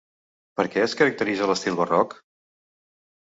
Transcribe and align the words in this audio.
Per 0.59 0.63
què 0.75 0.81
es 0.85 0.95
caracteritza 1.01 1.49
l'estil 1.51 1.77
Barroc? 1.81 2.15